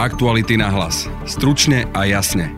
[0.00, 1.04] Aktuality na hlas.
[1.28, 2.56] Stručne a jasne.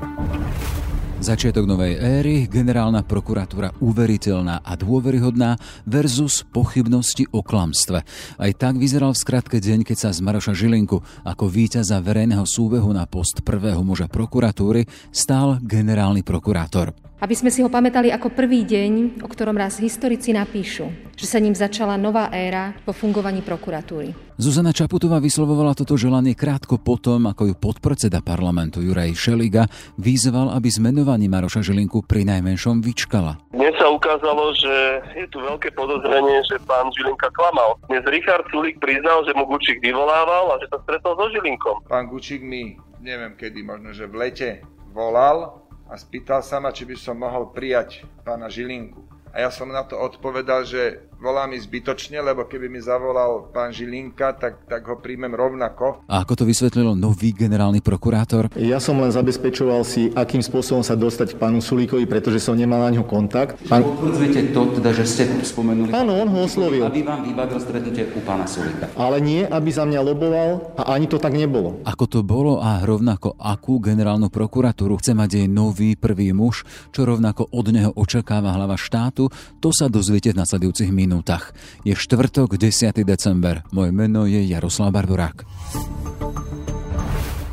[1.19, 8.07] Začiatok novej éry, generálna prokuratúra uveriteľná a dôveryhodná versus pochybnosti o klamstve.
[8.39, 12.95] Aj tak vyzeral v skratke deň, keď sa z Maroša Žilinku ako víťaza verejného súbehu
[12.95, 16.95] na post prvého muža prokuratúry stál generálny prokurátor.
[17.23, 21.39] Aby sme si ho pamätali ako prvý deň, o ktorom raz historici napíšu, že sa
[21.39, 24.35] ním začala nová éra po fungovaní prokuratúry.
[24.43, 29.71] Zuzana Čaputová vyslovovala toto želanie krátko potom, ako ju podpredseda parlamentu Juraj Šeliga
[30.03, 33.39] vyzval, aby zmenovaní Maroša Žilinku pri najmenšom vyčkala.
[33.55, 34.75] Dnes sa ukázalo, že
[35.15, 37.79] je tu veľké podozrenie, že pán Žilinka klamal.
[37.87, 41.87] Dnes Richard Sulik priznal, že mu Gučík vyvolával a že sa stretol so Žilinkom.
[41.87, 44.51] Pán Gučík mi, neviem kedy, možno že v lete
[44.91, 45.62] volal
[45.93, 49.05] a spýtal sa ma, či by som mohol prijať pána Žilinku.
[49.29, 53.71] A ja som na to odpovedal, že volá mi zbytočne, lebo keby mi zavolal pán
[53.71, 56.03] Žilinka, tak, tak ho príjmem rovnako.
[56.11, 58.51] A ako to vysvetlil nový generálny prokurátor?
[58.59, 62.83] Ja som len zabezpečoval si, akým spôsobom sa dostať k pánu Sulíkovi, pretože som nemal
[62.83, 63.55] na ňo kontakt.
[63.71, 63.87] Pán...
[63.87, 65.95] Potvrdzujete to, teda, že ste spomenuli?
[65.95, 66.83] Áno, on ho oslovil.
[66.83, 68.91] Aby vám vybavil stretnutie u pána Sulíka.
[68.99, 71.79] Ale nie, aby za mňa loboval a ani to tak nebolo.
[71.87, 77.07] Ako to bolo a rovnako akú generálnu prokuratúru chce mať jej nový prvý muž, čo
[77.07, 79.31] rovnako od neho očakáva hlava štátu,
[79.63, 81.53] to sa dozviete v nasledujúcich minútach minútach.
[81.85, 83.05] Je štvrtok, 10.
[83.05, 83.61] december.
[83.69, 85.45] Moje meno je Jaroslav Barborák.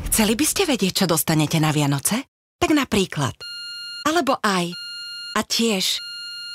[0.08, 2.24] Chceli by ste vedieť, čo dostanete na Vianoce?
[2.56, 3.36] Tak napríklad.
[4.08, 4.72] Alebo aj.
[5.36, 6.00] A tiež.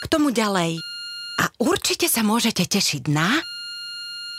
[0.02, 0.82] K tomu ďalej.
[1.38, 3.38] A určite sa môžete tešiť na...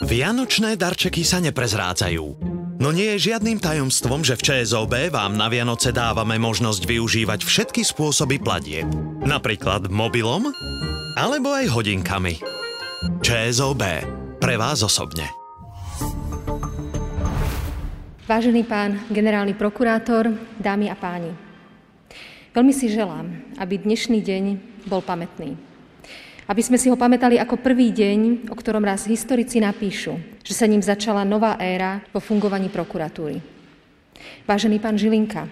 [0.03, 2.25] Vianočné darčeky sa neprezrádzajú.
[2.77, 7.81] No nie je žiadnym tajomstvom, že v ČSOB vám na Vianoce dávame možnosť využívať všetky
[7.81, 8.85] spôsoby platieb.
[9.25, 10.53] Napríklad mobilom
[11.17, 12.56] alebo aj hodinkami.
[13.27, 13.83] ČSOB.
[14.39, 15.27] Pre vás osobne.
[18.23, 21.35] Vážený pán generálny prokurátor, dámy a páni.
[22.55, 23.27] Veľmi si želám,
[23.59, 24.43] aby dnešný deň
[24.87, 25.59] bol pamätný.
[26.47, 30.63] Aby sme si ho pamätali ako prvý deň, o ktorom raz historici napíšu, že sa
[30.63, 33.43] ním začala nová éra po fungovaní prokuratúry.
[34.47, 35.51] Vážený pán Žilinka,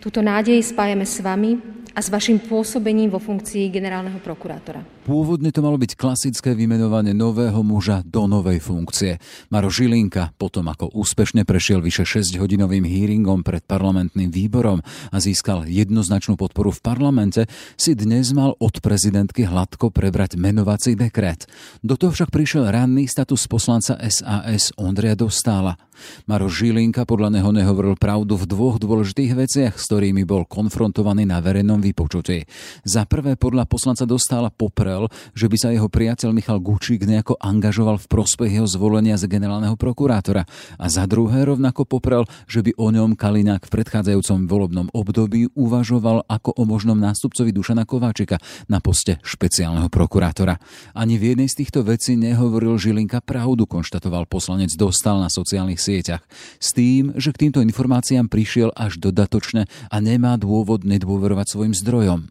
[0.00, 1.60] túto nádej spájame s vami
[1.92, 4.99] a s vašim pôsobením vo funkcii generálneho prokurátora.
[5.00, 9.16] Pôvodne to malo byť klasické vymenovanie nového muža do novej funkcie.
[9.48, 16.36] Maro Žilinka, potom ako úspešne prešiel vyše 6-hodinovým hearingom pred parlamentným výborom a získal jednoznačnú
[16.36, 17.48] podporu v parlamente,
[17.80, 21.48] si dnes mal od prezidentky hladko prebrať menovací dekret.
[21.80, 25.80] Do toho však prišiel ranný status poslanca SAS Ondria Dostála.
[26.28, 31.40] Maro Žilinka podľa neho nehovoril pravdu v dvoch dôležitých veciach, s ktorými bol konfrontovaný na
[31.44, 32.44] verejnom vypočutí.
[32.84, 37.40] Za prvé podľa poslanca Dostála poprel povedal, že by sa jeho priateľ Michal Gučík nejako
[37.40, 40.44] angažoval v prospech jeho zvolenia za generálneho prokurátora
[40.76, 46.28] a za druhé rovnako poprel, že by o ňom Kaliňák v predchádzajúcom volebnom období uvažoval
[46.28, 48.36] ako o možnom nástupcovi Dušana Kováčika
[48.68, 50.60] na poste špeciálneho prokurátora.
[50.92, 56.24] Ani v jednej z týchto vecí nehovoril Žilinka pravdu, konštatoval poslanec Dostal na sociálnych sieťach.
[56.58, 62.28] S tým, že k týmto informáciám prišiel až dodatočne a nemá dôvod nedôverovať svojim zdrojom.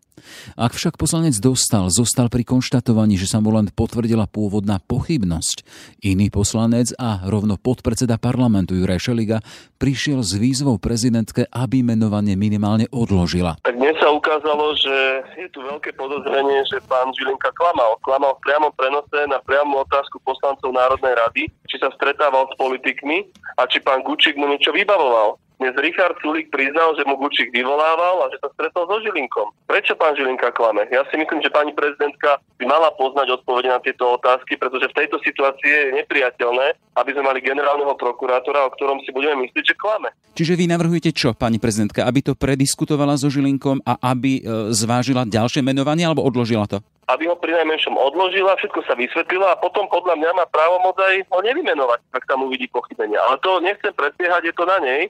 [0.59, 5.61] Ak však poslanec dostal, zostal pri konštatovaní, že sa mu len potvrdila pôvodná pochybnosť.
[6.01, 9.37] Iný poslanec a rovno podpredseda parlamentu Juraj Šeliga
[9.77, 13.61] prišiel s výzvou prezidentke, aby menovanie minimálne odložila.
[13.61, 14.95] Tak dnes sa ukázalo, že
[15.37, 18.01] je tu veľké podozrenie, že pán Žilinka klamal.
[18.01, 23.29] Klamal v priamom prenose na priamu otázku poslancov Národnej rady, či sa stretával s politikmi
[23.61, 25.37] a či pán Gučík mu niečo vybavoval.
[25.59, 29.51] Dnes Richard Sulik priznal, že mu Gučík vyvolával a že sa stretol so Žilinkom.
[29.67, 30.87] Prečo pán Žilinka klame?
[30.87, 34.97] Ja si myslím, že pani prezidentka by mala poznať odpovede na tieto otázky, pretože v
[35.03, 39.75] tejto situácii je nepriateľné, aby sme mali generálneho prokurátora, o ktorom si budeme myslieť, že
[39.75, 40.15] klame.
[40.31, 42.07] Čiže vy navrhujete čo, pani prezidentka?
[42.07, 46.79] Aby to prediskutovala so Žilinkom a aby e, zvážila ďalšie menovanie alebo odložila to?
[47.09, 51.25] Aby ho pri najmenšom odložila, všetko sa vysvetlila a potom podľa mňa má právomoc aj
[51.33, 53.17] ho nevymenovať, ak tam uvidí pochybenia.
[53.25, 55.09] Ale to nechcem predbiehať, je to na nej,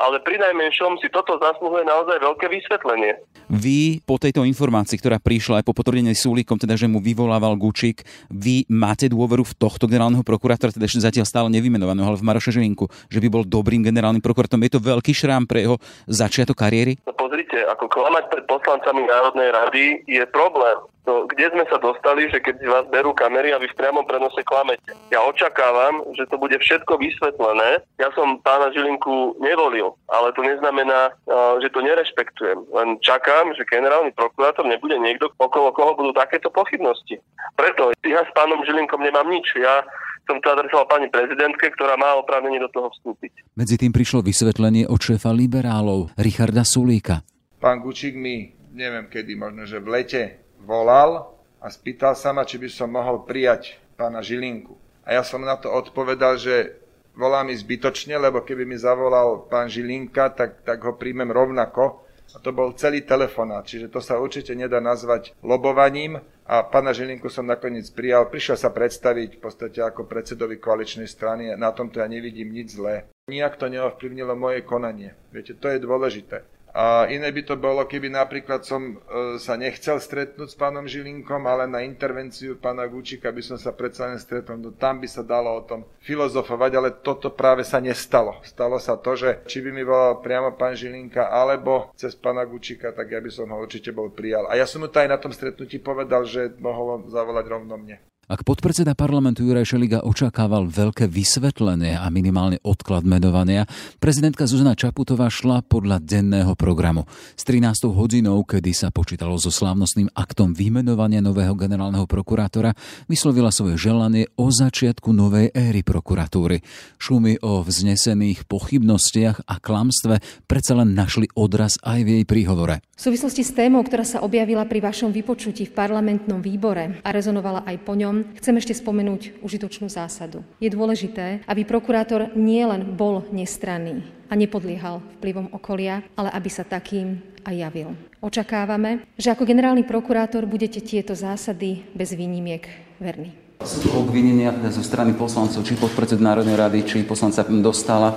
[0.00, 3.20] ale pri najmenšom si toto zasluhuje naozaj veľké vysvetlenie.
[3.52, 8.00] Vy po tejto informácii, ktorá prišla aj po potvrdení súlikom, teda že mu vyvolával Gučík,
[8.32, 12.56] vy máte dôveru v tohto generálneho prokurátora, teda ešte zatiaľ stále nevymenovaného, ale v Maroša
[12.56, 14.64] Žilinku, že by bol dobrým generálnym prokurátorom.
[14.64, 15.76] Je to veľký šrám pre jeho
[16.08, 16.96] začiatok kariéry?
[17.04, 20.80] No pozrite, ako klamať pred poslancami Národnej rady je problém.
[21.04, 24.40] No, kde sme sa dostali, že keď vás berú kamery a vy v priamom prenose
[24.40, 24.96] klamete.
[25.12, 27.84] Ja očakávam, že to bude všetko vysvetlené.
[28.00, 31.12] Ja som pána Žilinku nevolil, ale to neznamená,
[31.60, 32.56] že to nerešpektujem.
[32.72, 37.20] Len čakám, že generálny prokurátor nebude niekto, okolo koho budú takéto pochybnosti.
[37.52, 39.44] Preto ja s pánom Žilinkom nemám nič.
[39.60, 39.84] Ja
[40.24, 43.44] som to adresoval pani prezidentke, ktorá má oprávnenie do toho vstúpiť.
[43.60, 47.20] Medzi tým prišlo vysvetlenie od šéfa liberálov, Richarda Sulíka.
[47.60, 50.22] Pán Gučík mi, neviem kedy, možno že v lete
[50.64, 54.74] volal a spýtal sa ma, či by som mohol prijať pána Žilinku.
[55.04, 56.80] A ja som na to odpovedal, že
[57.14, 62.02] volá mi zbytočne, lebo keby mi zavolal pán Žilinka, tak, tak ho príjmem rovnako.
[62.34, 66.18] A to bol celý telefonát, čiže to sa určite nedá nazvať lobovaním.
[66.44, 68.26] A pána Žilinku som nakoniec prijal.
[68.28, 71.52] Prišiel sa predstaviť v podstate ako predsedovi koaličnej strany.
[71.54, 73.08] Na tomto ja nevidím nič zlé.
[73.30, 75.16] Nijak to neovplyvnilo moje konanie.
[75.32, 76.44] Viete, to je dôležité.
[76.74, 81.46] A iné by to bolo, keby napríklad som e, sa nechcel stretnúť s pánom Žilinkom,
[81.46, 84.58] ale na intervenciu pána Gučika by som sa predsa len stretol.
[84.58, 88.42] No tam by sa dalo o tom filozofovať, ale toto práve sa nestalo.
[88.42, 92.90] Stalo sa to, že či by mi volal priamo pán Žilinka, alebo cez pána Gučika,
[92.90, 94.50] tak ja by som ho určite bol prijal.
[94.50, 98.02] A ja som mu to aj na tom stretnutí povedal, že mohol zavolať rovno mne.
[98.24, 103.68] Ak podpredseda parlamentu Juraj Šeliga očakával veľké vysvetlenie a minimálne odklad menovania,
[104.00, 107.04] prezidentka Zuzana Čaputová šla podľa denného programu.
[107.36, 107.84] S 13.
[107.92, 112.72] hodinou, kedy sa počítalo so slávnostným aktom vymenovania nového generálneho prokurátora,
[113.12, 116.64] vyslovila svoje želanie o začiatku novej éry prokuratúry.
[116.96, 122.80] Šumy o vznesených pochybnostiach a klamstve predsa len našli odraz aj v jej príhovore.
[122.94, 127.66] V súvislosti s témou, ktorá sa objavila pri vašom vypočutí v parlamentnom výbore a rezonovala
[127.66, 130.46] aj po ňom, Záverom chcem ešte spomenúť užitočnú zásadu.
[130.62, 137.18] Je dôležité, aby prokurátor nielen bol nestranný a nepodliehal vplyvom okolia, ale aby sa takým
[137.42, 137.98] aj javil.
[138.22, 142.62] Očakávame, že ako generálny prokurátor budete tieto zásady bez výnimiek
[143.02, 143.34] verní.
[143.66, 148.14] Sú obvinenia zo strany poslancov, či podpredsed Národnej rady, či poslanca dostala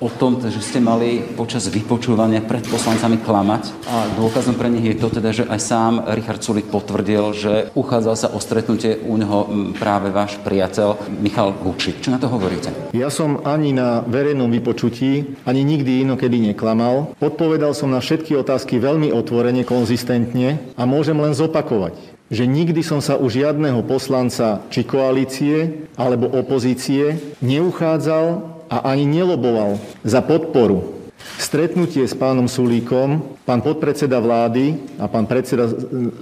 [0.00, 4.96] o tom, že ste mali počas vypočúvania pred poslancami klamať a dôkazom pre nich je
[5.00, 9.48] to teda, že aj sám Richard Sulik potvrdil, že uchádzal sa o stretnutie u neho
[9.80, 12.04] práve váš priateľ Michal Vučík.
[12.04, 12.68] Čo na to hovoríte?
[12.92, 17.16] Ja som ani na verejnom vypočutí, ani nikdy inokedy neklamal.
[17.20, 22.98] Odpovedal som na všetky otázky veľmi otvorene, konzistentne a môžem len zopakovať že nikdy som
[22.98, 30.96] sa u žiadneho poslanca či koalície alebo opozície neuchádzal a ani neloboval za podporu.
[31.36, 35.68] Stretnutie s pánom Sulíkom, pán podpredseda vlády a pán predseda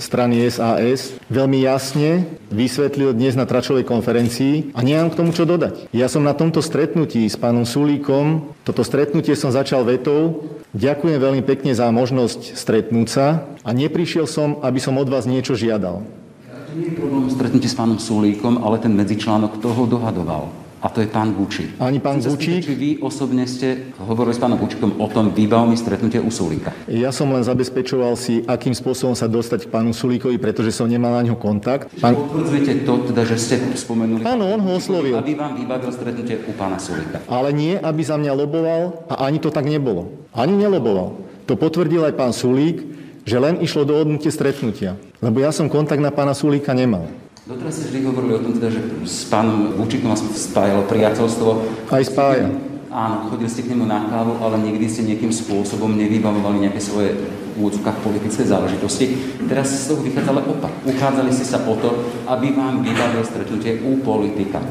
[0.01, 5.93] strany SAS veľmi jasne vysvetlil dnes na tračovej konferencii a nemám k tomu čo dodať.
[5.95, 11.43] Ja som na tomto stretnutí s pánom Sulíkom, toto stretnutie som začal vetou, ďakujem veľmi
[11.47, 13.27] pekne za možnosť stretnúť sa
[13.63, 16.03] a neprišiel som, aby som od vás niečo žiadal.
[16.51, 21.01] To nie je problém stretnutie s pánom Sulíkom, ale ten medzičlánok toho dohadoval a to
[21.01, 21.81] je pán Bučík.
[21.81, 22.61] Ani pán Bučík?
[22.61, 26.77] Či vy osobne ste hovorili s pánom Bučíkom o tom výbavmi stretnutie u Sulíka?
[26.93, 31.17] Ja som len zabezpečoval si, akým spôsobom sa dostať k pánu Sulíkovi, pretože som nemal
[31.17, 31.89] na ňo kontakt.
[32.05, 32.13] Pán...
[32.13, 34.29] Potvrdzujete to, teda, že ste spomenuli...
[34.29, 35.17] Áno, on ho oslovil.
[35.17, 37.25] Aby vám vybavil stretnutie u pána Sulíka.
[37.33, 40.13] Ale nie, aby za mňa loboval a ani to tak nebolo.
[40.37, 41.17] Ani neloboval.
[41.49, 42.85] To potvrdil aj pán Sulík,
[43.25, 45.01] že len išlo do odnutie stretnutia.
[45.25, 47.09] Lebo ja som kontakt na pána Sulíka nemal.
[47.45, 51.49] Doteraz ste vždy hovorili o tom, teda, že s pánom Vúčikom vás spájalo priateľstvo.
[51.93, 52.49] Aj spája.
[52.89, 57.13] Áno, chodili ste k nemu na kávu, ale nikdy ste nejakým spôsobom nevybavovali nejaké svoje
[57.13, 59.37] v úvodzovkách politické záležitosti.
[59.45, 60.73] Teraz z toho vychádzali opak.
[60.89, 64.65] Uchádzali ste sa o to, aby vám vybavil stretnutie u politika.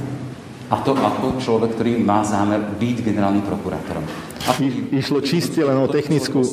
[0.72, 4.06] A to ako človek, ktorý má zámer byť generálnym prokurátorom.
[4.60, 6.44] I, išlo čiste len o technickú,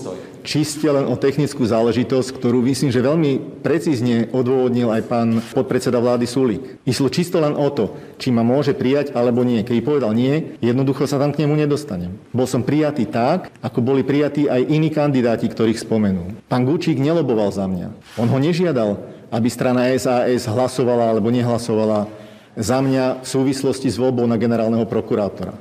[0.47, 6.27] čiste len o technickú záležitosť, ktorú myslím, že veľmi precízne odôvodnil aj pán podpredseda vlády
[6.27, 6.63] Sulík.
[6.87, 9.67] Išlo čisto len o to, či ma môže prijať alebo nie.
[9.67, 12.15] Keď povedal nie, jednoducho sa tam k nemu nedostanem.
[12.31, 16.47] Bol som prijatý tak, ako boli prijatí aj iní kandidáti, ktorých spomenul.
[16.47, 18.19] Pán Gučík neloboval za mňa.
[18.23, 19.03] On ho nežiadal,
[19.35, 22.20] aby strana SAS hlasovala alebo nehlasovala
[22.57, 25.55] za mňa v súvislosti s voľbou na generálneho prokurátora.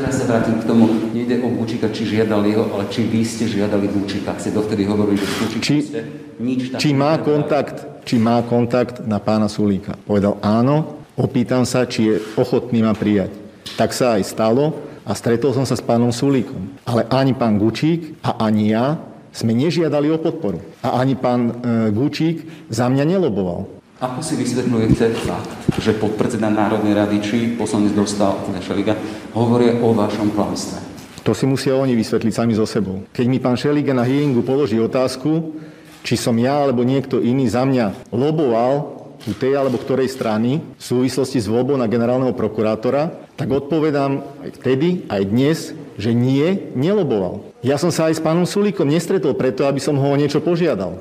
[0.00, 0.86] Teraz sa vrátim k tomu,
[1.16, 4.36] nejde o Bučika, či žiadal jeho, ale či vy ste žiadali Bučika.
[4.36, 6.00] Ste dovtedy hovorili, že Bučika či, ste
[6.40, 9.96] nič či má kontakt, či má kontakt na pána Sulíka.
[10.04, 13.32] Povedal áno, opýtam sa, či je ochotný ma prijať.
[13.80, 14.76] Tak sa aj stalo
[15.08, 16.76] a stretol som sa s pánom Sulíkom.
[16.84, 19.00] Ale ani pán Gučík a ani ja
[19.32, 20.60] sme nežiadali o podporu.
[20.84, 21.52] A ani pán e,
[21.94, 23.79] Gučík za mňa neloboval.
[24.00, 28.32] Ako si vysvetľujete fakt, že podpredseda Národnej rady či poslanec dostal
[28.64, 28.96] Šeliga
[29.36, 30.80] hovoria o vašom klamstve?
[31.20, 33.04] To si musia oni vysvetliť sami so sebou.
[33.12, 35.52] Keď mi pán Šeliga na hearingu položí otázku,
[36.00, 40.80] či som ja alebo niekto iný za mňa loboval u tej alebo ktorej strany v
[40.80, 45.58] súvislosti s voľbou na generálneho prokurátora, tak odpovedám aj vtedy, aj dnes,
[46.00, 47.44] že nie, neloboval.
[47.60, 50.96] Ja som sa aj s pánom Sulíkom nestretol preto, aby som ho o niečo požiadal.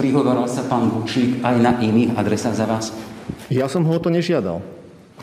[0.00, 2.88] Prihovoril sa pán Bučík aj na iných adresách za vás?
[3.52, 4.64] Ja som ho o to nežiadal.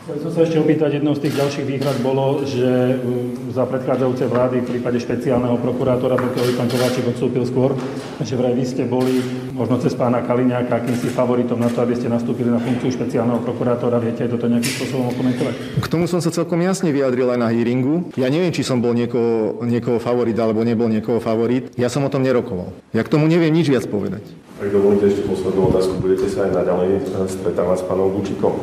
[0.06, 4.24] Chcem som sa ešte opýtať, jednou z tých ďalších výhrad bolo, že mm, za predchádzajúce
[4.30, 7.74] vlády v prípade špeciálneho prokurátora, pokiaľ pán Kováčik odstúpil skôr,
[8.22, 9.20] že vraj vy ste boli
[9.52, 14.00] možno cez pána Kaliňáka akýmsi favoritom na to, aby ste nastúpili na funkciu špeciálneho prokurátora.
[14.00, 15.54] Viete aj toto nejakým spôsobom komentovať?
[15.82, 18.08] K tomu som sa celkom jasne vyjadril aj na hearingu.
[18.16, 21.74] Ja neviem, či som bol niekoho, niekoho favorit alebo nebol niekoho favorit.
[21.74, 22.70] Ja som o tom nerokoval.
[22.94, 24.24] Ja k tomu neviem nič viac povedať.
[24.58, 26.90] Ak dovolíte ešte poslednú otázku, budete sa aj naďalej
[27.30, 28.58] stretávať s pánom Gučikom?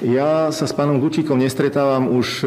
[0.00, 2.46] Ja sa s pánom Gučikom nestretávam už e,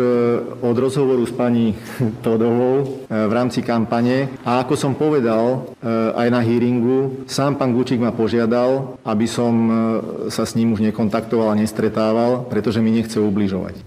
[0.66, 1.78] od rozhovoru s pani
[2.26, 4.34] Todovou e, v rámci kampane.
[4.42, 5.78] A ako som povedal
[6.18, 9.54] aj na hearingu, sám pán Gučík ma požiadal, aby som
[10.34, 13.78] sa s ním už nekontaktoval a nestretával, pretože mi nechce ubližovať.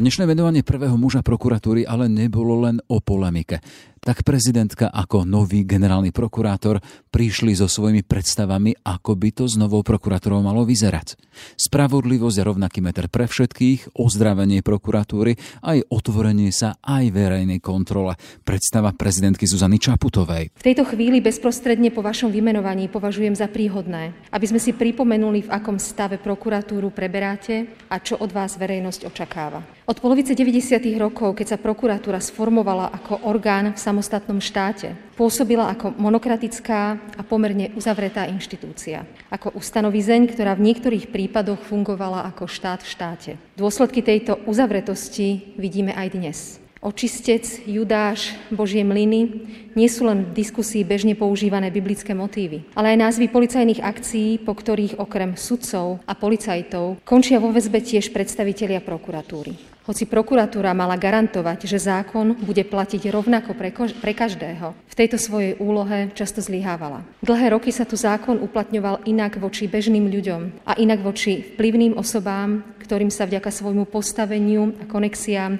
[0.00, 3.60] Dnešné venovanie prvého muža prokuratúry ale nebolo len o polemike
[4.02, 6.82] tak prezidentka ako nový generálny prokurátor
[7.14, 11.14] prišli so svojimi predstavami, ako by to s novou prokurátorou malo vyzerať.
[11.54, 18.18] Spravodlivosť a rovnaký meter pre všetkých, ozdravenie prokuratúry, aj otvorenie sa aj verejnej kontrole.
[18.42, 20.50] Predstava prezidentky Zuzany Čaputovej.
[20.58, 25.52] V tejto chvíli bezprostredne po vašom vymenovaní považujem za príhodné, aby sme si pripomenuli, v
[25.54, 29.62] akom stave prokuratúru preberáte a čo od vás verejnosť očakáva.
[29.86, 30.82] Od polovice 90.
[30.98, 34.96] rokov, keď sa prokuratúra sformovala ako orgán v samostatnom štáte.
[35.20, 39.04] Pôsobila ako monokratická a pomerne uzavretá inštitúcia.
[39.28, 43.32] Ako ustanovizeň, ktorá v niektorých prípadoch fungovala ako štát v štáte.
[43.60, 46.38] Dôsledky tejto uzavretosti vidíme aj dnes.
[46.82, 49.46] Očistec, Judáš, Božie mlyny
[49.78, 54.50] nie sú len v diskusii bežne používané biblické motívy, ale aj názvy policajných akcií, po
[54.50, 59.71] ktorých okrem sudcov a policajtov končia vo väzbe tiež predstavitelia prokuratúry.
[59.82, 65.18] Hoci prokuratúra mala garantovať, že zákon bude platiť rovnako pre, ko- pre každého, v tejto
[65.18, 67.02] svojej úlohe často zlyhávala.
[67.18, 72.62] Dlhé roky sa tu zákon uplatňoval inak voči bežným ľuďom a inak voči vplyvným osobám,
[72.78, 75.58] ktorým sa vďaka svojmu postaveniu a konexiám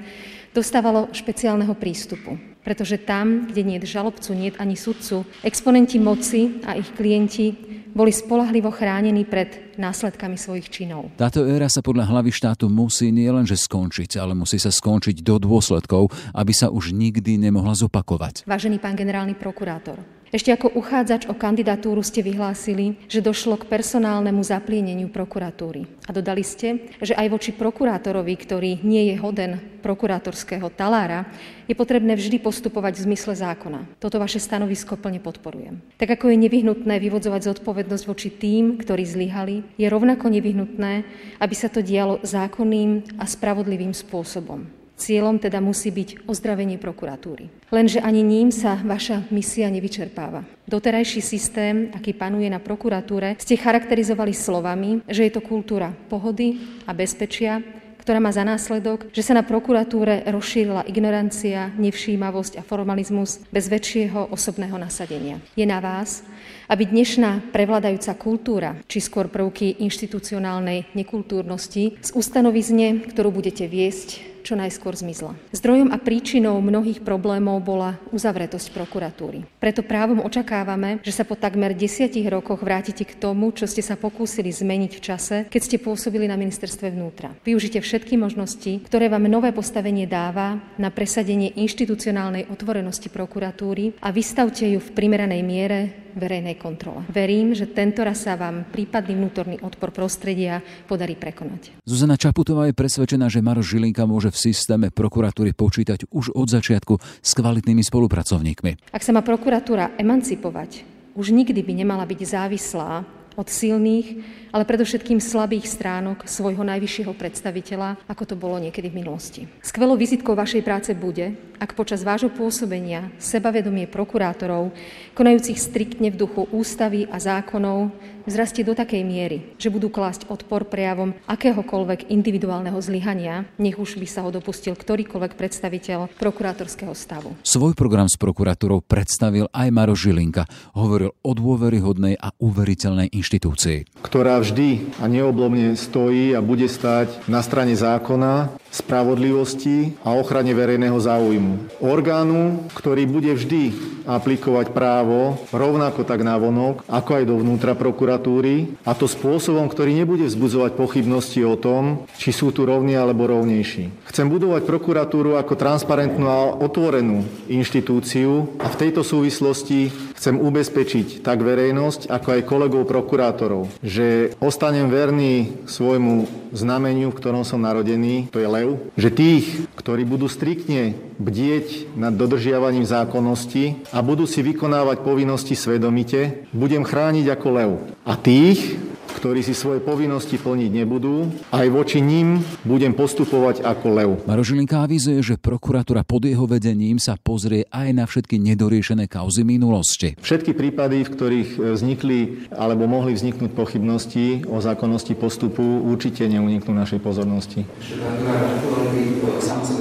[0.55, 2.39] dostávalo špeciálneho prístupu.
[2.63, 7.82] Pretože tam, kde nie je žalobcu, nie je ani sudcu, exponenti moci a ich klienti
[7.93, 11.13] boli spolahlivo chránení pred následkami svojich činov.
[11.21, 16.09] Táto éra sa podľa hlavy štátu musí nielenže skončiť, ale musí sa skončiť do dôsledkov,
[16.33, 18.49] aby sa už nikdy nemohla zopakovať.
[18.49, 20.01] Vážený pán generálny prokurátor,
[20.33, 25.85] ešte ako uchádzač o kandidatúru ste vyhlásili, že došlo k personálnemu zaplieneniu prokuratúry.
[26.09, 31.29] A dodali ste, že aj voči prokurátorovi, ktorý nie je hoden prokurátorského talára,
[31.69, 33.85] je potrebné vždy postupovať v zmysle zákona.
[34.01, 35.85] Toto vaše stanovisko plne podporujem.
[36.01, 41.05] Tak ako je nevyhnutné vyvodzovať zodpovednosť voči tým, ktorí zlyhali, je rovnako nevyhnutné,
[41.45, 44.82] aby sa to dialo zákonným a spravodlivým spôsobom.
[45.03, 47.51] Cieľom teda musí byť ozdravenie prokuratúry.
[47.75, 50.47] Lenže ani ním sa vaša misia nevyčerpáva.
[50.71, 56.95] Doterajší systém, aký panuje na prokuratúre, ste charakterizovali slovami, že je to kultúra pohody a
[56.95, 57.59] bezpečia,
[57.99, 64.31] ktorá má za následok, že sa na prokuratúre rozšírila ignorancia, nevšímavosť a formalizmus bez väčšieho
[64.31, 65.43] osobného nasadenia.
[65.59, 66.23] Je na vás,
[66.71, 74.59] aby dnešná prevladajúca kultúra, či skôr prvky inštitucionálnej nekultúrnosti, z ustanovizne, ktorú budete viesť, čo
[74.59, 75.39] najskôr zmizla.
[75.55, 79.47] Zdrojom a príčinou mnohých problémov bola uzavretosť prokuratúry.
[79.63, 83.95] Preto právom očakávame, že sa po takmer desiatich rokoch vrátite k tomu, čo ste sa
[83.95, 87.33] pokúsili zmeniť v čase, keď ste pôsobili na ministerstve vnútra.
[87.47, 94.67] Využite všetky možnosti, ktoré vám nové postavenie dáva na presadenie inštitucionálnej otvorenosti prokuratúry a vystavte
[94.67, 97.05] ju v primeranej miere verejnej kontrole.
[97.09, 101.85] Verím, že tento raz sa vám prípadný vnútorný odpor prostredia podarí prekonať.
[101.85, 106.95] Zuzana Čaputová je presvedčená, že Maro Žilinka môže v systéme prokuratúry počítať už od začiatku
[107.01, 108.93] s kvalitnými spolupracovníkmi.
[108.93, 114.21] Ak sa má prokuratúra emancipovať, už nikdy by nemala byť závislá od silných,
[114.53, 119.43] ale predovšetkým slabých stránok svojho najvyššieho predstaviteľa, ako to bolo niekedy v minulosti.
[119.65, 124.75] Skvelou vizitkou vašej práce bude, ak počas vášho pôsobenia sebavedomie prokurátorov,
[125.17, 127.95] konajúcich striktne v duchu ústavy a zákonov,
[128.27, 134.07] vzrastie do takej miery, že budú klásť odpor prejavom akéhokoľvek individuálneho zlyhania, nech už by
[134.07, 137.35] sa ho dopustil ktorýkoľvek predstaviteľ prokurátorského stavu.
[137.43, 140.47] Svoj program s prokuratúrou predstavil aj Maro Žilinka.
[140.79, 144.05] Hovoril o dôveryhodnej a uveriteľnej inštitúcii.
[144.05, 150.97] Ktorá vždy a neoblomne stojí a bude stať na strane zákona, spravodlivosti a ochrane verejného
[150.97, 151.85] záujmu.
[151.85, 153.77] Orgánu, ktorý bude vždy
[154.09, 159.97] aplikovať právo rovnako tak na vonok, ako aj dovnútra prokuratúry prokuratúry a to spôsobom, ktorý
[159.97, 164.05] nebude vzbudzovať pochybnosti o tom, či sú tu rovní alebo rovnejší.
[164.13, 171.41] Chcem budovať prokuratúru ako transparentnú a otvorenú inštitúciu a v tejto súvislosti chcem ubezpečiť tak
[171.41, 178.39] verejnosť, ako aj kolegov prokurátorov, že ostanem verný svojmu znameniu, v ktorom som narodený, to
[178.39, 185.01] je lev, že tých, ktorí budú striktne bdieť nad dodržiavaním zákonnosti a budú si vykonávať
[185.03, 187.71] povinnosti svedomite, budem chrániť ako lev.
[188.05, 188.77] A tých,
[189.23, 191.31] ktorí si svoje povinnosti plniť nebudú.
[191.55, 194.11] Aj voči ním budem postupovať ako lev.
[194.27, 200.19] Marožilinka avizuje, že prokuratúra pod jeho vedením sa pozrie aj na všetky nedoriešené kauzy minulosti.
[200.19, 206.75] Všetky prípady, v ktorých e, vznikli alebo mohli vzniknúť pochybnosti o zákonnosti postupu, určite neuniknú
[206.75, 207.63] našej pozornosti.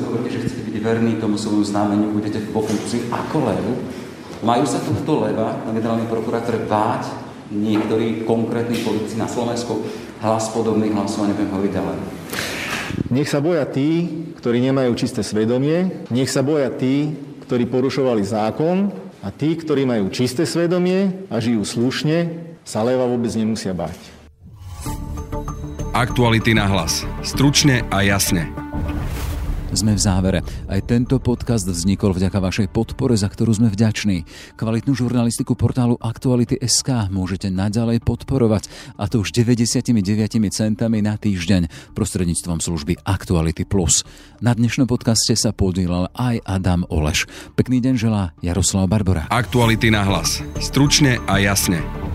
[0.05, 3.65] Hovoríte, že chcete byť verný tomu svojmu znameniu, budete vo funkcii ako lev.
[4.45, 9.83] Majú sa tohto leva na generálnej prokurátore báť niektorí konkrétni politici na Slovensku
[10.23, 11.97] hlas podobných hlasov, neviem hovoriť ďalej.
[13.11, 14.07] Nech sa boja tí,
[14.39, 17.11] ktorí nemajú čisté svedomie, nech sa boja tí,
[17.43, 18.87] ktorí porušovali zákon
[19.19, 22.31] a tí, ktorí majú čisté svedomie a žijú slušne,
[22.63, 23.99] sa leva vôbec nemusia báť.
[25.91, 27.03] Aktuality na hlas.
[27.19, 28.60] Stručne a jasne.
[29.71, 30.39] Sme v závere.
[30.67, 34.27] Aj tento podcast vznikol vďaka vašej podpore, za ktorú sme vďační.
[34.59, 38.67] Kvalitnú žurnalistiku portálu Aktuality.sk môžete naďalej podporovať,
[38.99, 39.95] a to už 99
[40.51, 44.03] centami na týždeň prostredníctvom služby Aktuality Plus.
[44.43, 47.31] Na dnešnom podcaste sa podielal aj Adam Oleš.
[47.55, 49.31] Pekný deň želá Jaroslav Barbora.
[49.31, 50.43] Aktuality na hlas.
[50.59, 52.10] Stručne a jasne.